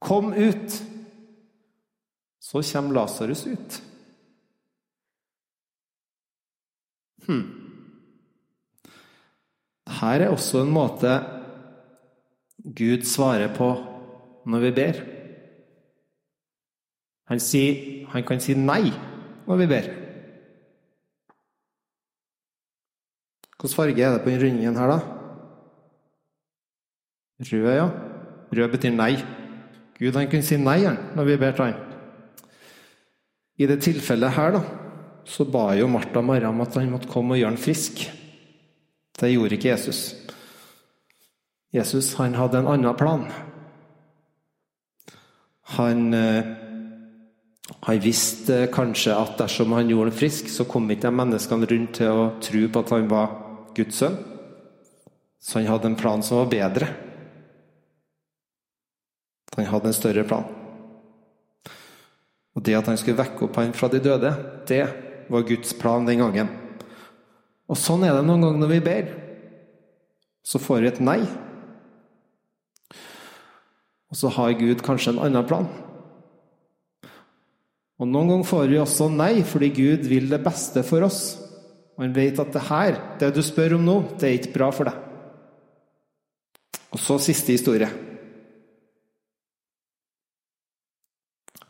kom 0.00 0.32
ut!' 0.32 0.80
Så 2.40 2.62
kommer 2.72 2.94
Lasarus 2.94 3.46
ut. 3.46 3.82
Hm. 7.26 7.42
Her 10.00 10.24
er 10.24 10.32
også 10.32 10.62
en 10.64 10.72
måte 10.72 11.12
Gud 12.60 13.06
svarer 13.08 13.52
på 13.56 13.70
når 14.46 14.64
vi 14.66 14.70
ber. 14.76 15.00
Han, 17.30 17.40
sier, 17.40 18.06
han 18.10 18.24
kan 18.26 18.40
si 18.42 18.56
nei 18.58 18.90
når 19.46 19.60
vi 19.62 19.68
ber. 19.70 19.88
Hvilken 23.60 23.76
farge 23.76 24.02
er 24.02 24.14
det 24.16 24.22
på 24.24 24.32
den 24.32 24.40
rundingen 24.40 24.76
her, 24.76 24.88
da? 24.88 24.98
Rød, 27.40 27.74
ja. 27.76 27.88
Rød 28.56 28.72
betyr 28.72 28.94
nei. 28.96 29.14
Gud 29.98 30.16
han 30.16 30.30
kunne 30.32 30.44
si 30.44 30.56
nei 30.56 30.80
når 30.88 31.28
vi 31.28 31.36
ber 31.40 31.52
til 31.56 31.68
han. 31.68 31.80
I 33.60 33.68
det 33.68 33.82
tilfellet 33.84 34.32
her 34.32 34.54
da, 34.56 34.62
så 35.24 35.44
ba 35.44 35.74
jo 35.78 35.88
Martha 35.90 36.22
Marra 36.22 36.50
om 36.50 36.60
at 36.64 36.74
han 36.78 36.90
måtte 36.92 37.10
komme 37.10 37.36
og 37.36 37.42
gjøre 37.42 37.52
han 37.54 37.60
frisk. 37.60 38.02
Det 39.20 39.32
gjorde 39.32 39.56
ikke 39.56 39.72
Jesus. 39.74 40.00
Jesus 41.74 42.14
han 42.18 42.34
hadde 42.38 42.62
en 42.62 42.70
annen 42.72 42.96
plan. 42.98 43.26
Han, 45.76 46.14
eh, 46.14 46.44
han 47.80 48.00
visste 48.02 48.64
kanskje 48.72 49.14
at 49.14 49.36
dersom 49.38 49.76
han 49.76 49.90
gjorde 49.90 50.10
ham 50.10 50.18
frisk, 50.18 50.48
så 50.50 50.66
kom 50.66 50.90
ikke 50.90 51.06
de 51.06 51.18
menneskene 51.20 51.68
rundt 51.70 51.92
til 52.00 52.10
å 52.10 52.24
tro 52.42 52.64
på 52.66 52.82
at 52.82 52.94
han 52.96 53.06
var 53.12 53.36
Guds 53.76 54.00
sønn. 54.02 54.18
Så 55.40 55.60
han 55.60 55.70
hadde 55.70 55.92
en 55.92 56.00
plan 56.00 56.22
som 56.22 56.42
var 56.42 56.50
bedre. 56.50 56.88
Han 59.56 59.66
hadde 59.66 59.92
en 59.92 59.96
større 59.96 60.24
plan. 60.24 60.48
Og 62.56 62.64
det 62.66 62.74
at 62.76 62.90
han 62.90 62.98
skulle 62.98 63.20
vekke 63.20 63.46
opp 63.46 63.56
han 63.60 63.72
fra 63.76 63.88
de 63.92 64.02
døde, 64.02 64.32
det 64.66 64.82
var 65.30 65.46
Guds 65.46 65.74
plan 65.78 66.06
den 66.08 66.22
gangen. 66.22 66.50
Og 67.70 67.78
sånn 67.78 68.02
er 68.06 68.16
det 68.16 68.24
noen 68.26 68.42
ganger 68.42 68.64
når 68.64 68.72
vi 68.72 68.80
ber. 68.84 69.12
Så 70.42 70.58
får 70.62 70.82
vi 70.82 70.90
et 70.90 71.04
nei. 71.04 71.20
Og 74.10 74.18
så 74.18 74.30
har 74.34 74.56
Gud 74.58 74.82
kanskje 74.82 75.14
en 75.14 75.22
annen 75.28 75.46
plan. 75.46 75.68
Og 78.00 78.08
Noen 78.08 78.30
ganger 78.32 78.48
får 78.48 78.70
vi 78.72 78.80
også 78.80 79.10
nei 79.12 79.34
fordi 79.46 79.68
Gud 79.76 80.08
vil 80.08 80.30
det 80.30 80.40
beste 80.42 80.82
for 80.86 81.04
oss. 81.06 81.36
Og 81.94 82.06
han 82.06 82.16
vet 82.16 82.38
at 82.40 82.50
det 82.54 82.64
her, 82.70 82.98
det 83.20 83.28
du 83.36 83.42
spør 83.44 83.76
om 83.76 83.84
nå, 83.84 83.96
det 84.18 84.26
er 84.26 84.38
ikke 84.38 84.54
bra 84.56 84.70
for 84.72 84.88
deg. 84.88 84.96
Og 86.90 86.98
så 86.98 87.20
siste 87.22 87.52
historie. 87.54 87.90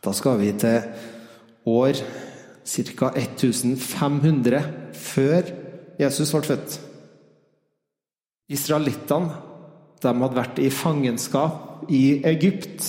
Da 0.01 0.15
skal 0.17 0.39
vi 0.39 0.49
til 0.57 0.87
år 1.69 1.99
ca. 2.71 3.11
1500 3.15 4.61
før 4.95 5.51
Jesus 5.99 6.31
ble 6.33 6.43
født. 6.47 6.77
Israelittene 8.51 9.39
de 10.01 10.09
hadde 10.09 10.37
vært 10.37 10.59
i 10.59 10.71
fangenskap 10.73 11.91
i 11.93 12.21
Egypt 12.27 12.87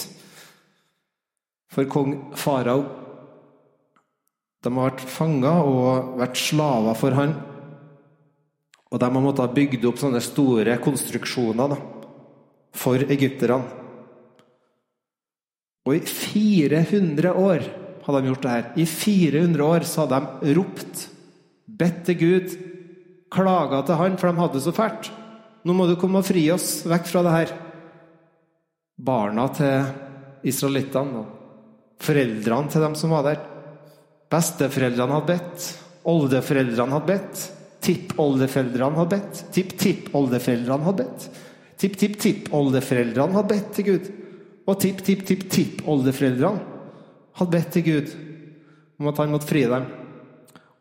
for 1.72 1.88
kong 1.90 2.14
farao. 2.38 2.84
De 4.62 4.70
har 4.70 4.92
vært 4.92 5.04
fanga 5.10 5.54
og 5.66 6.16
vært 6.20 6.38
slaver 6.40 6.98
for 6.98 7.18
han. 7.18 7.34
Og 8.92 9.00
de 9.00 9.08
har 9.08 9.24
måttet 9.24 9.54
bygd 9.56 9.86
opp 9.88 10.00
sånne 10.00 10.20
store 10.22 10.76
konstruksjoner 10.84 11.72
da, 11.72 11.78
for 12.76 13.02
egypterne. 13.02 13.78
Og 15.82 15.96
i 15.96 16.02
400 16.06 17.32
år 17.34 17.64
hadde 18.06 18.20
de 18.20 18.30
gjort 18.30 18.44
det 18.44 18.52
her. 18.52 18.68
I 18.76 18.86
400 18.86 19.64
år 19.64 19.86
så 19.88 20.04
hadde 20.04 20.20
de 20.42 20.54
ropt, 20.58 21.08
bedt 21.66 22.00
til 22.08 22.18
Gud, 22.20 22.56
klaga 23.32 23.82
til 23.86 23.98
han, 24.00 24.16
for 24.20 24.28
de 24.28 24.42
hadde 24.42 24.58
det 24.58 24.64
så 24.66 24.74
fælt. 24.76 25.10
Nå 25.62 25.76
må 25.76 25.86
du 25.86 25.94
komme 25.98 26.20
og 26.20 26.26
fri 26.26 26.42
oss 26.52 26.82
vekk 26.90 27.06
fra 27.08 27.22
det 27.26 27.36
her. 27.36 27.54
Barna 29.02 29.46
til 29.54 30.48
israelittene 30.50 31.22
og 31.22 31.26
foreldrene 32.02 32.70
til 32.72 32.82
dem 32.82 32.96
som 32.98 33.14
var 33.14 33.26
der. 33.28 33.40
Besteforeldrene 34.32 35.18
hadde 35.18 35.30
bedt. 35.30 35.68
Oldeforeldrene 36.08 36.96
hadde 36.96 37.10
bedt. 37.12 37.44
Tippoldeforeldrene 37.82 38.98
hadde 38.98 39.16
bedt. 39.16 39.44
Tipp-tippoldeforeldrene 39.54 40.86
hadde 40.88 41.06
bedt. 41.06 41.30
Tipp-tipp-tippoldeforeldrene 41.82 43.38
hadde 43.38 43.54
bedt 43.54 43.70
til 43.76 43.88
Gud. 43.90 44.12
Og 44.66 44.74
tipp-tipp-tipp-tippoldeforeldrene 44.82 46.71
hadde 47.38 47.54
bedt 47.56 47.74
til 47.74 47.86
Gud 47.86 48.14
om 49.00 49.10
at 49.10 49.20
han 49.22 49.32
måtte 49.32 49.48
fri 49.50 49.64
dem. 49.68 49.86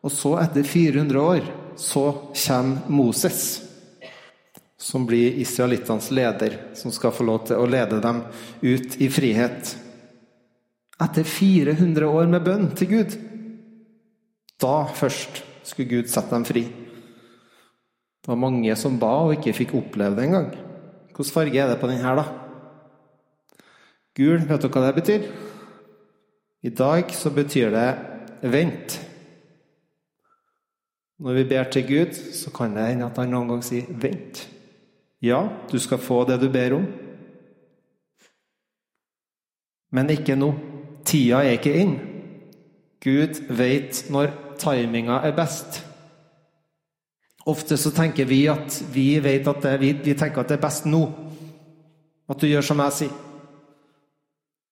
Og 0.02 0.14
så, 0.14 0.36
etter 0.42 0.66
400 0.66 1.22
år, 1.22 1.46
så 1.78 2.06
kommer 2.34 2.90
Moses, 2.90 3.62
som 4.82 5.06
blir 5.06 5.38
israelittenes 5.42 6.10
leder, 6.12 6.58
som 6.78 6.94
skal 6.94 7.14
få 7.14 7.26
lov 7.28 7.46
til 7.48 7.62
å 7.62 7.70
lede 7.70 8.02
dem 8.02 8.24
ut 8.62 8.98
i 9.02 9.10
frihet. 9.14 9.76
Etter 11.02 11.26
400 11.26 12.10
år 12.10 12.30
med 12.30 12.46
bønn 12.46 12.68
til 12.78 12.90
Gud. 12.96 13.18
Da 14.62 14.86
først 14.94 15.44
skulle 15.66 15.90
Gud 15.90 16.10
sette 16.10 16.34
dem 16.34 16.46
fri. 16.46 16.66
Det 18.22 18.30
var 18.30 18.38
mange 18.38 18.74
som 18.78 19.00
ba 19.02 19.14
og 19.24 19.34
ikke 19.38 19.56
fikk 19.58 19.74
oppleve 19.78 20.18
det 20.18 20.28
engang. 20.28 20.52
Hvilken 21.10 21.34
farge 21.34 21.62
er 21.62 21.72
det 21.72 21.80
på 21.82 21.90
denne, 21.90 22.14
da? 22.18 22.26
Gul, 24.18 24.44
vet 24.46 24.62
dere 24.62 24.74
hva 24.74 24.84
det 24.88 24.98
betyr? 25.00 25.26
I 26.64 26.70
dag 26.70 27.12
så 27.12 27.30
betyr 27.34 27.72
det 27.74 27.90
vent. 28.52 29.00
Når 31.22 31.34
vi 31.34 31.44
ber 31.50 31.64
til 31.64 31.88
Gud, 31.88 32.14
så 32.14 32.52
kan 32.54 32.76
det 32.76 32.88
hende 32.88 33.06
at 33.06 33.18
han 33.18 33.30
noen 33.30 33.48
gang 33.50 33.64
sier 33.64 33.86
'vent'. 33.86 34.48
Ja, 35.22 35.50
du 35.72 35.80
skal 35.80 35.98
få 35.98 36.24
det 36.26 36.40
du 36.42 36.50
ber 36.50 36.74
om, 36.74 36.86
men 39.92 40.10
ikke 40.10 40.36
nå. 40.36 40.54
Tida 41.06 41.44
er 41.44 41.58
ikke 41.58 41.74
inn. 41.74 42.00
Gud 43.04 43.42
vet 43.50 44.06
når 44.10 44.30
timinga 44.58 45.20
er 45.26 45.36
best. 45.36 45.86
Ofte 47.46 47.78
så 47.78 47.92
tenker 47.92 48.26
vi 48.26 48.46
at 48.48 48.84
vi 48.94 49.18
at 49.18 49.64
det, 49.64 49.80
vi, 49.80 49.92
vi 49.94 50.14
tenker 50.14 50.42
at 50.42 50.50
det 50.50 50.58
er 50.58 50.68
best 50.68 50.86
nå. 50.86 51.02
At 52.30 52.42
du 52.42 52.48
gjør 52.48 52.62
som 52.62 52.80
jeg 52.80 52.92
sier. 52.92 53.31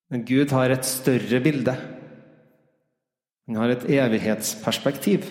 Men 0.10 0.26
Gud 0.26 0.52
har 0.56 0.74
et 0.74 0.86
større 0.86 1.40
bilde. 1.44 1.76
Han 3.50 3.58
har 3.62 3.74
et 3.74 3.86
evighetsperspektiv. 3.90 5.26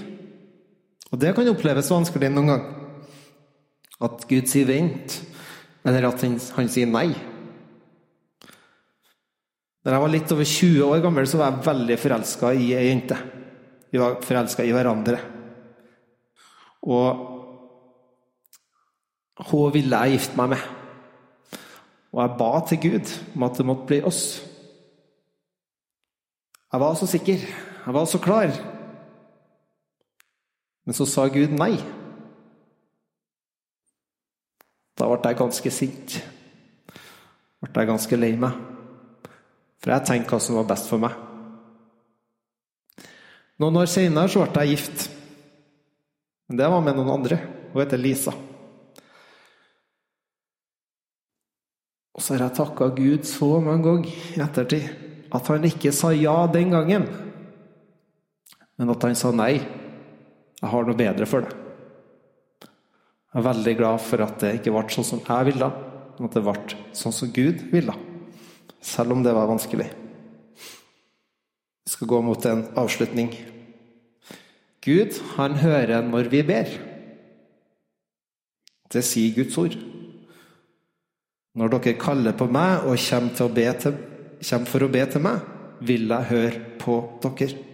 Og 1.13 1.19
det 1.23 1.33
kan 1.35 1.49
oppleves 1.51 1.91
vanskelig 1.91 2.31
noen 2.31 2.53
gang. 2.53 2.67
At 4.03 4.27
Gud 4.31 4.47
sier 4.47 4.67
'vent', 4.67 5.23
eller 5.85 6.09
at 6.09 6.23
han, 6.23 6.39
sier 6.69 6.87
'nei'. 6.87 7.17
Da 9.85 9.95
jeg 9.95 10.01
var 10.01 10.09
litt 10.13 10.33
over 10.33 10.45
20 10.45 10.85
år 10.85 11.03
gammel, 11.03 11.27
så 11.27 11.39
var 11.39 11.51
jeg 11.51 11.67
veldig 11.67 11.99
forelska 11.99 12.53
i 12.53 12.75
ei 12.75 12.89
jente. 12.89 13.17
Vi 13.91 13.99
var 13.99 14.21
forelska 14.23 14.65
i 14.65 14.73
hverandre. 14.73 15.19
Og 16.83 17.07
hun 19.51 19.73
ville 19.73 19.97
jeg 19.97 20.19
gifte 20.19 20.37
meg 20.37 20.49
med. 20.49 20.63
Og 22.13 22.23
jeg 22.23 22.39
ba 22.39 22.53
til 22.67 22.79
Gud 22.79 23.15
om 23.35 23.43
at 23.43 23.57
det 23.57 23.67
måtte 23.67 23.87
bli 23.87 24.03
oss. 24.03 24.48
Jeg 26.69 26.81
var 26.81 26.97
så 27.01 27.07
sikker. 27.09 27.45
Jeg 27.87 27.95
var 27.95 28.05
så 28.05 28.19
klar. 28.21 28.53
Men 30.85 30.97
så 30.97 31.07
sa 31.09 31.25
Gud 31.33 31.55
nei. 31.57 31.79
Da 34.99 35.09
ble 35.09 35.31
jeg 35.31 35.39
ganske 35.39 35.73
sint. 35.73 36.19
Ble 37.65 37.85
jeg 37.85 37.89
ganske 37.89 38.19
lei 38.21 38.35
meg. 38.41 38.61
For 39.81 39.95
jeg 39.95 40.07
tenkte 40.09 40.35
hva 40.35 40.43
som 40.43 40.59
var 40.59 40.69
best 40.69 40.91
for 40.91 41.01
meg. 41.01 41.17
Noen 43.59 43.81
år 43.81 43.89
seinere 43.91 44.29
ble 44.53 44.67
jeg 44.67 44.77
gift. 44.77 45.09
Men 46.49 46.61
det 46.61 46.69
var 46.69 46.85
med 46.85 47.01
noen 47.01 47.15
andre. 47.17 47.41
Hun 47.73 47.81
heter 47.81 48.01
Lisa. 48.01 48.37
Og 52.13 52.25
så 52.25 52.35
har 52.35 52.49
jeg 52.49 52.59
takka 52.59 52.93
Gud 52.93 53.29
så 53.29 53.55
mange 53.63 53.87
ganger 53.87 54.17
i 54.37 54.43
ettertid 54.43 55.08
at 55.35 55.51
han 55.53 55.67
ikke 55.69 55.93
sa 55.95 56.13
ja 56.17 56.37
den 56.53 56.73
gangen, 56.73 57.07
men 58.79 58.93
at 58.95 59.05
han 59.05 59.19
sa 59.19 59.33
nei. 59.35 59.59
Jeg 60.59 60.71
har 60.73 60.87
noe 60.87 60.99
bedre 60.99 61.27
for 61.29 61.45
deg. 61.47 61.55
Jeg 63.29 63.43
er 63.43 63.45
veldig 63.45 63.75
glad 63.79 64.03
for 64.03 64.25
at 64.25 64.39
det 64.43 64.55
ikke 64.57 64.73
ble 64.75 64.83
sånn 64.91 65.07
som 65.07 65.21
jeg 65.23 65.51
ville, 65.51 65.69
men 66.17 66.31
at 66.31 66.35
det 66.35 66.43
ble 66.47 66.79
sånn 66.97 67.15
som 67.15 67.31
Gud 67.35 67.61
ville. 67.71 67.95
Selv 68.83 69.15
om 69.15 69.23
det 69.23 69.35
var 69.37 69.51
vanskelig. 69.51 69.87
Vi 71.85 71.93
skal 71.93 72.11
gå 72.11 72.21
mot 72.25 72.47
en 72.49 72.65
avslutning. 72.79 73.31
Gud, 74.85 75.19
han 75.37 75.59
hører 75.61 76.07
når 76.07 76.31
vi 76.33 76.43
ber. 76.47 76.73
Det 78.89 79.05
sier 79.05 79.37
Guds 79.37 79.59
ord. 79.61 79.77
Når 81.59 81.73
dere 81.75 81.99
kaller 82.01 82.37
på 82.39 82.49
meg 82.49 82.87
og 82.87 82.97
kommer, 83.03 83.35
til 83.37 83.47
å 83.49 83.55
be 83.55 83.67
til, 83.83 83.99
kommer 84.43 84.71
for 84.71 84.85
å 84.85 84.91
be 84.93 85.05
til 85.11 85.25
meg, 85.25 85.43
vil 85.85 86.11
jeg 86.11 86.31
høre 86.33 86.61
på 86.81 86.99
dere. 87.23 87.65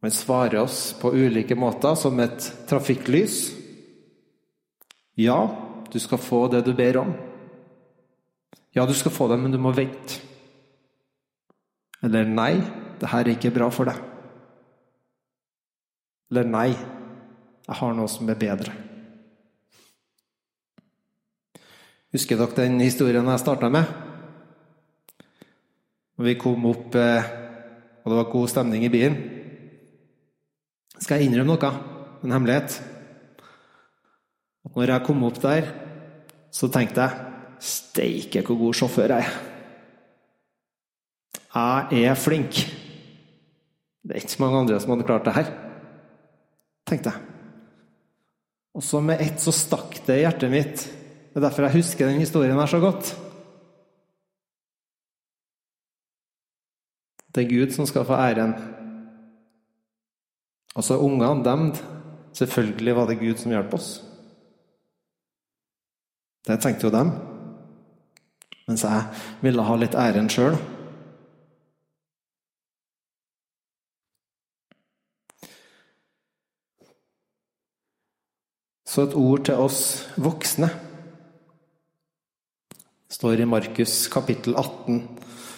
Han 0.00 0.12
svarer 0.14 0.62
oss 0.62 0.94
på 0.96 1.12
ulike 1.12 1.56
måter, 1.58 1.94
som 1.98 2.16
et 2.24 2.46
trafikklys. 2.68 3.50
Ja, 5.20 5.40
du 5.92 5.98
skal 6.00 6.22
få 6.22 6.46
det 6.52 6.62
du 6.64 6.72
ber 6.76 7.02
om. 7.02 7.12
Ja, 8.72 8.86
du 8.86 8.94
skal 8.94 9.12
få 9.12 9.28
det, 9.28 9.36
men 9.42 9.52
du 9.52 9.58
må 9.60 9.74
vente. 9.76 10.22
Eller 12.00 12.24
nei, 12.24 12.54
det 13.00 13.10
her 13.12 13.26
er 13.26 13.34
ikke 13.34 13.52
bra 13.52 13.68
for 13.74 13.90
deg. 13.90 13.98
Eller 16.30 16.46
nei, 16.48 16.68
jeg 17.66 17.76
har 17.80 17.96
noe 17.98 18.08
som 18.08 18.30
er 18.30 18.38
bedre. 18.40 18.72
Husker 22.14 22.38
dere 22.40 22.56
den 22.56 22.80
historien 22.82 23.28
jeg 23.28 23.42
starta 23.42 23.68
med? 23.70 24.09
Når 26.20 26.26
vi 26.28 26.36
kom 26.36 26.66
opp, 26.68 26.92
eh, 27.00 27.28
og 28.04 28.10
det 28.12 28.16
var 28.18 28.26
god 28.28 28.48
stemning 28.52 28.82
i 28.84 28.90
bilen. 28.92 29.14
Skal 31.00 31.16
jeg 31.16 31.30
innrømme 31.30 31.54
noe? 31.54 31.70
En 32.20 32.34
hemmelighet? 32.34 32.74
At 34.68 34.74
når 34.76 34.92
jeg 34.92 35.04
kom 35.06 35.24
opp 35.24 35.38
der, 35.40 35.70
så 36.52 36.68
tenkte 36.68 37.06
jeg 37.06 37.64
Steike, 37.64 38.42
hvor 38.44 38.58
god 38.60 38.76
sjåfør 38.76 39.14
jeg 39.14 39.24
er. 39.24 39.38
Jeg 41.96 42.04
er 42.10 42.20
flink. 42.20 42.60
Det 44.04 44.12
er 44.12 44.20
ikke 44.20 44.44
mange 44.44 44.60
andre 44.60 44.76
som 44.84 44.92
hadde 44.92 45.08
klart 45.08 45.24
det 45.24 45.36
her, 45.38 45.50
tenkte 46.84 47.14
jeg. 47.14 47.24
Og 48.76 48.84
så 48.84 49.00
med 49.00 49.24
ett 49.24 49.40
så 49.40 49.56
stakk 49.56 50.02
det 50.04 50.20
i 50.20 50.26
hjertet 50.26 50.52
mitt. 50.52 50.84
Det 50.84 51.40
er 51.40 51.48
derfor 51.48 51.64
jeg 51.70 51.80
husker 51.80 52.12
den 52.12 52.20
historien 52.20 52.60
her 52.60 52.68
så 52.76 52.84
godt. 52.84 53.16
Det 57.34 57.44
er 57.44 57.50
Gud 57.50 57.72
som 57.74 57.86
skal 57.86 58.04
få 58.04 58.18
æren. 58.18 58.54
Altså, 60.76 60.98
ungene, 60.98 61.44
dem 61.44 61.72
Selvfølgelig 62.32 62.96
var 62.96 63.06
det 63.06 63.18
Gud 63.18 63.36
som 63.36 63.50
hjalp 63.50 63.74
oss. 63.74 63.88
Det 66.46 66.60
tenkte 66.62 66.86
jo 66.86 66.92
dem. 66.94 67.10
Mens 68.68 68.84
jeg 68.84 69.02
ville 69.42 69.64
ha 69.66 69.76
litt 69.76 69.96
æren 69.98 70.30
sjøl. 70.30 70.54
Så 78.86 79.06
et 79.06 79.14
ord 79.14 79.44
til 79.46 79.58
oss 79.58 79.82
voksne. 80.18 80.70
Det 82.70 83.18
står 83.18 83.42
i 83.42 83.50
Markus 83.50 84.06
kapittel 84.10 84.54
18 84.54 85.02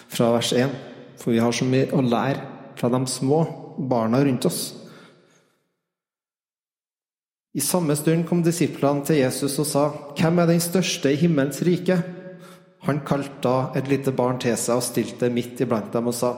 fra 0.09 0.33
vers 0.35 0.51
1. 0.53 0.92
For 1.17 1.31
vi 1.31 1.41
har 1.41 1.51
så 1.51 1.65
mye 1.65 1.91
å 1.93 2.01
lære 2.01 2.41
fra 2.79 2.89
de 2.89 3.03
små 3.07 3.43
barna 3.77 4.23
rundt 4.23 4.45
oss. 4.45 4.61
I 7.53 7.61
samme 7.61 7.93
stund 7.95 8.25
kom 8.25 8.41
disiplene 8.41 9.05
til 9.05 9.19
Jesus 9.21 9.59
og 9.59 9.67
sa, 9.69 9.83
'Hvem 10.17 10.39
er 10.39 10.45
den 10.47 10.59
største 10.59 11.11
i 11.13 11.15
himmelens 11.15 11.61
rike?' 11.61 12.03
Han 12.83 12.99
kalte 13.05 13.41
da 13.41 13.71
et 13.75 13.87
lite 13.87 14.11
barn 14.11 14.39
til 14.39 14.57
seg 14.57 14.75
og 14.75 14.83
stilte 14.83 15.19
det 15.19 15.31
midt 15.31 15.61
iblant 15.61 15.93
dem 15.93 16.07
og 16.07 16.13
sa, 16.13 16.35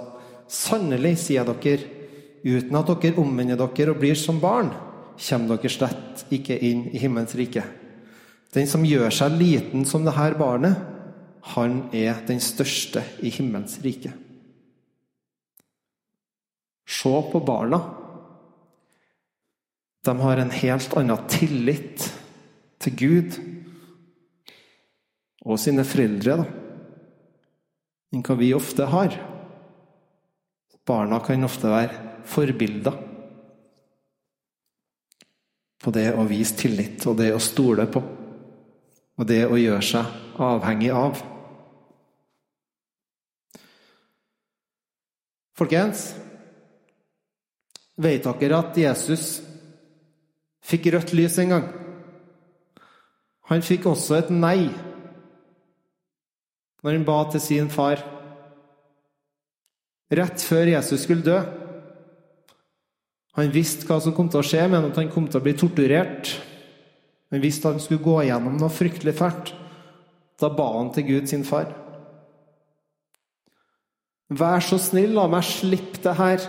'Sannelig, 0.48 1.18
sier 1.18 1.44
dere, 1.44 1.80
uten 2.46 2.76
at 2.76 3.02
dere 3.02 3.18
omvender 3.18 3.56
dere 3.56 3.92
og 3.92 4.00
blir 4.00 4.16
som 4.16 4.40
barn, 4.40 4.70
kommer 5.30 5.58
dere 5.58 5.70
slett 5.70 6.26
ikke 6.30 6.60
inn 6.60 6.90
i 6.94 6.98
himmelens 6.98 7.36
rike.' 7.36 7.64
Den 8.54 8.68
som 8.68 8.86
gjør 8.86 9.10
seg 9.10 9.32
liten 9.40 9.86
som 9.86 10.06
dette 10.06 10.38
barnet, 10.38 10.76
han 11.42 11.90
er 11.94 12.16
den 12.28 12.40
største 12.40 13.04
i 13.22 13.30
himmelens 13.30 13.80
rike. 13.84 14.14
Se 16.86 17.14
på 17.32 17.40
barna. 17.40 17.82
De 20.06 20.20
har 20.20 20.38
en 20.38 20.54
helt 20.54 20.94
annen 20.98 21.28
tillit 21.32 22.06
til 22.84 22.98
Gud 23.00 23.38
og 25.46 25.58
sine 25.62 25.86
foreldre 25.86 26.38
da, 26.42 26.46
enn 28.14 28.24
hva 28.26 28.38
vi 28.38 28.52
ofte 28.58 28.86
har. 28.90 29.18
Barna 30.86 31.20
kan 31.26 31.46
ofte 31.46 31.70
være 31.74 32.22
forbilder 32.30 32.98
på 35.82 35.94
det 35.94 36.12
å 36.18 36.26
vise 36.30 36.58
tillit 36.58 37.06
og 37.10 37.18
det 37.22 37.32
å 37.34 37.42
stole 37.42 37.86
på 37.90 38.02
og 39.16 39.28
det 39.30 39.46
å 39.48 39.58
gjøre 39.58 39.86
seg 39.86 40.42
avhengig 40.44 40.92
av. 40.94 41.22
Folkens, 45.56 46.10
vet 47.98 48.28
dere 48.28 48.60
at 48.60 48.78
Jesus 48.78 49.40
fikk 50.66 50.92
rødt 50.94 51.14
lys 51.16 51.38
en 51.44 51.56
gang? 51.56 51.68
Han 53.52 53.64
fikk 53.66 53.86
også 53.92 54.20
et 54.20 54.34
nei 54.34 54.70
når 56.86 57.00
han 57.00 57.06
ba 57.06 57.18
til 57.34 57.42
sin 57.42 57.70
far 57.74 58.02
rett 60.14 60.44
før 60.46 60.70
Jesus 60.70 61.02
skulle 61.06 61.26
dø. 61.26 61.38
Han 63.36 63.50
visste 63.52 63.88
hva 63.90 63.98
som 64.02 64.14
kom 64.16 64.30
til 64.32 64.40
å 64.40 64.46
skje, 64.46 64.62
men 64.70 64.86
at 64.92 65.00
han 65.00 65.10
kom 65.12 65.26
til 65.28 65.42
å 65.42 65.44
bli 65.44 65.56
torturert. 65.58 66.30
Visste 67.34 67.68
at 67.68 67.80
han 67.80 67.84
skulle 67.84 68.06
gå 68.06 68.20
gjennom 68.28 68.60
noe 68.60 68.72
fryktelig 68.72 69.16
fælt. 69.18 69.52
Da 70.40 70.52
ba 70.54 70.68
han 70.78 70.92
til 70.96 71.08
Gud 71.10 71.28
sin 71.32 71.44
far. 71.48 71.74
Vær 74.30 74.64
så 74.64 74.80
snill, 74.82 75.18
la 75.18 75.26
meg 75.32 75.44
slippe 75.48 76.00
det 76.06 76.16
her. 76.20 76.46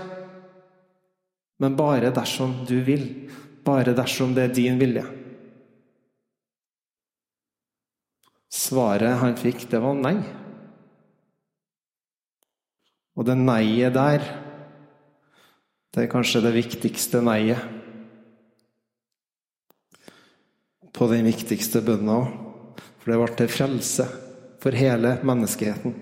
Men 1.62 1.76
bare 1.78 2.12
dersom 2.14 2.64
du 2.68 2.78
vil. 2.84 3.06
Bare 3.64 3.94
dersom 3.96 4.34
det 4.36 4.48
er 4.48 4.56
din 4.56 4.80
vilje. 4.80 5.04
Svaret 8.52 9.18
han 9.20 9.36
fikk, 9.38 9.66
det 9.70 9.80
var 9.82 9.96
nei. 9.98 10.16
Og 13.16 13.24
det 13.24 13.36
nei-et 13.40 13.94
der, 13.96 14.24
det 15.92 16.04
er 16.04 16.12
kanskje 16.12 16.42
det 16.44 16.52
viktigste 16.56 17.22
nei-et. 17.24 17.72
På 20.96 21.08
den 21.10 21.28
viktigste 21.28 21.82
bønna 21.84 22.20
òg. 22.22 22.34
For 23.00 23.12
det 23.12 23.18
ble 23.20 23.34
til 23.38 23.50
frelse 23.52 24.04
for 24.62 24.74
hele 24.74 25.12
menneskeheten. 25.22 25.92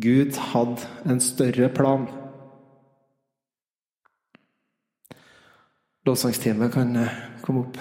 Gud 0.00 0.38
hadde 0.50 0.88
en 1.06 1.20
større 1.22 1.68
plan. 1.70 2.08
Lovsangsteamet 6.06 6.72
kan 6.72 6.94
komme 7.44 7.60
opp. 7.66 7.80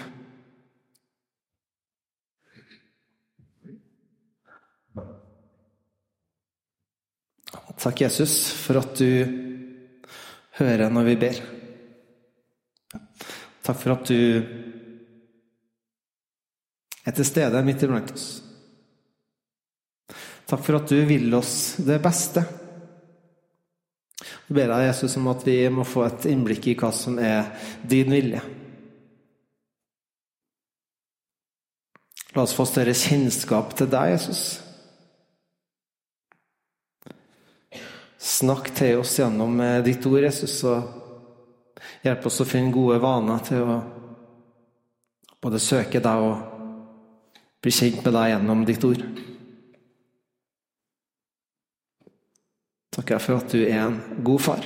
Takk, 7.80 8.02
Jesus, 8.02 8.52
for 8.60 8.82
at 8.82 8.98
du 9.00 9.08
hører 10.60 10.92
når 10.92 11.06
vi 11.08 11.16
ber. 11.22 11.40
Takk 13.64 13.80
for 13.80 13.94
at 13.94 14.10
du 14.12 14.20
er 17.08 17.16
til 17.16 17.28
stede 17.28 17.64
midt 17.64 17.86
iblant 17.88 18.12
oss. 18.12 18.28
Takk 20.50 20.66
for 20.66 20.82
at 20.82 20.92
du 20.92 20.98
vil 21.08 21.32
oss 21.38 21.78
det 21.86 22.02
beste. 22.04 22.44
Ber 24.50 24.72
deg, 24.72 24.88
Jesus, 24.88 25.14
om 25.20 25.28
at 25.30 25.44
vi 25.46 25.60
må 25.70 25.86
få 25.86 26.08
et 26.08 26.26
innblikk 26.32 26.72
i 26.72 26.78
hva 26.80 26.90
som 26.96 27.20
er 27.22 27.52
din 27.86 28.10
vilje. 28.10 28.42
La 32.34 32.46
oss 32.46 32.56
få 32.58 32.66
større 32.66 32.96
kjennskap 32.98 33.76
til 33.78 33.90
deg, 33.90 34.16
Jesus. 34.16 34.44
Snakk 38.20 38.74
til 38.76 39.00
oss 39.04 39.16
gjennom 39.20 39.62
ditt 39.86 40.06
ord, 40.10 40.24
Jesus, 40.26 40.58
og 40.66 41.80
hjelp 42.06 42.26
oss 42.30 42.42
å 42.42 42.50
finne 42.50 42.74
gode 42.74 43.00
vaner 43.04 43.46
til 43.46 43.70
å 43.70 43.80
både 45.40 45.62
søke 45.62 46.02
deg 46.04 46.26
og 46.26 46.58
bli 47.62 47.74
kjent 47.76 48.02
med 48.06 48.16
deg 48.18 48.34
gjennom 48.34 48.66
ditt 48.68 48.86
ord. 48.88 49.04
Takker 53.00 53.16
jeg 53.16 53.24
for 53.24 53.40
at 53.40 53.54
du 53.56 53.62
er 53.64 53.80
en 53.80 54.24
god 54.28 54.42
far. 54.44 54.66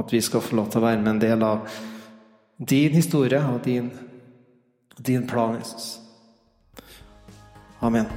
At 0.00 0.12
vi 0.12 0.20
skal 0.24 0.40
få 0.40 0.56
lov 0.56 0.70
til 0.72 0.80
å 0.80 0.86
være 0.86 1.02
med 1.02 1.10
en 1.12 1.20
del 1.20 1.44
av 1.44 1.68
din 2.56 2.96
historie 2.96 3.42
og 3.52 3.60
din, 3.68 3.90
din 4.96 5.28
plan, 5.28 5.58
Jesus. 5.60 5.98
Amen. 7.84 8.08